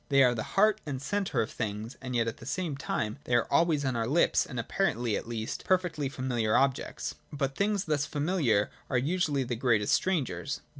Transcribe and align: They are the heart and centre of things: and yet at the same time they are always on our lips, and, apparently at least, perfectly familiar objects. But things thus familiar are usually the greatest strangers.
They 0.09 0.23
are 0.23 0.33
the 0.33 0.41
heart 0.57 0.81
and 0.83 0.99
centre 0.99 1.43
of 1.43 1.51
things: 1.51 1.95
and 2.01 2.15
yet 2.15 2.27
at 2.27 2.37
the 2.37 2.45
same 2.47 2.75
time 2.75 3.19
they 3.25 3.35
are 3.35 3.45
always 3.51 3.85
on 3.85 3.95
our 3.95 4.07
lips, 4.07 4.47
and, 4.47 4.59
apparently 4.59 5.15
at 5.15 5.27
least, 5.27 5.63
perfectly 5.63 6.09
familiar 6.09 6.57
objects. 6.57 7.13
But 7.31 7.55
things 7.55 7.85
thus 7.85 8.07
familiar 8.07 8.71
are 8.89 8.97
usually 8.97 9.43
the 9.43 9.55
greatest 9.55 9.93
strangers. 9.93 10.61